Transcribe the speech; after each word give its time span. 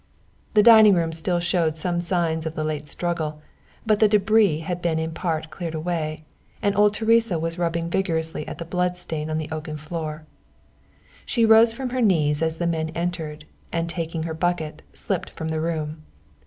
The 0.55 0.63
dining 0.63 0.95
room 0.95 1.11
still 1.11 1.39
showed 1.39 1.77
some 1.77 2.01
signs 2.01 2.47
of 2.47 2.55
the 2.55 2.63
late 2.63 2.87
struggle, 2.87 3.39
but 3.85 3.99
the 3.99 4.09
débris 4.09 4.63
had 4.63 4.81
been 4.81 4.97
in 4.97 5.11
part 5.11 5.51
cleared 5.51 5.75
away, 5.75 6.25
and 6.59 6.75
old 6.75 6.95
Teresa 6.95 7.37
was 7.37 7.59
rubbing 7.59 7.87
vigorously 7.87 8.47
at 8.47 8.57
the 8.57 8.65
blood 8.65 8.97
stain 8.97 9.29
on 9.29 9.37
the 9.37 9.49
oaken 9.51 9.77
floor. 9.77 10.25
She 11.23 11.45
rose 11.45 11.71
from 11.71 11.91
her 11.91 12.01
knees 12.01 12.41
as 12.41 12.57
the 12.57 12.65
men 12.65 12.89
entered, 12.95 13.45
and 13.71 13.87
taking 13.87 14.23
her 14.23 14.33
bucket, 14.33 14.81
slipped 14.91 15.29
from 15.29 15.49
the 15.49 15.61
room. 15.61 16.01